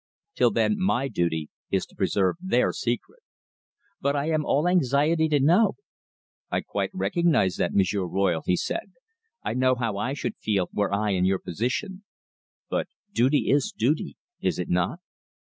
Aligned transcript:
Till 0.33 0.49
then, 0.49 0.79
my 0.79 1.07
duty 1.07 1.51
is 1.69 1.85
to 1.85 1.95
preserve 1.95 2.35
their 2.39 2.73
secret." 2.73 3.19
"But 3.99 4.15
I 4.15 4.31
am 4.31 4.43
all 4.43 4.67
anxiety 4.67 5.29
to 5.29 5.39
know." 5.39 5.75
"I 6.49 6.61
quite 6.61 6.89
recognise 6.91 7.57
that, 7.57 7.73
M'sieur 7.75 8.07
Royle," 8.07 8.41
he 8.43 8.55
said. 8.55 8.93
"I 9.43 9.53
know 9.53 9.75
how 9.75 9.97
I 9.97 10.13
should 10.15 10.37
feel 10.37 10.71
were 10.73 10.91
I 10.91 11.11
in 11.11 11.25
your 11.25 11.37
position. 11.37 12.03
But 12.67 12.87
duty 13.13 13.51
is 13.51 13.71
duty, 13.77 14.17
is 14.39 14.57
it 14.57 14.69
not?" 14.69 15.01